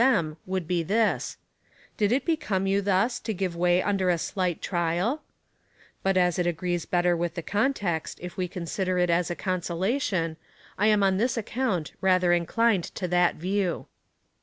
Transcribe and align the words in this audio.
them 0.01 0.35
would 0.47 0.67
be 0.67 0.83
tliis:" 0.83 1.37
Did 1.97 2.11
it 2.11 2.25
become 2.25 2.65
you 2.65 2.81
thus 2.81 3.19
to 3.19 3.35
give 3.35 3.55
way 3.55 3.83
under 3.83 4.09
a 4.09 4.17
slight 4.17 4.59
trial 4.59 5.17
V 5.17 5.21
But 6.01 6.17
as 6.17 6.39
it 6.39 6.47
agrees 6.47 6.87
better 6.87 7.15
with 7.15 7.35
the 7.35 7.43
con 7.43 7.71
text, 7.71 8.17
if 8.19 8.35
we 8.35 8.47
consider 8.47 8.97
it 8.97 9.11
as 9.11 9.31
consolation, 9.37 10.37
I 10.75 10.87
am 10.87 11.03
on 11.03 11.17
this 11.17 11.37
account 11.37 11.91
rather 12.01 12.33
inclined 12.33 12.85
to 12.95 13.07
that 13.09 13.35
view. 13.35 13.85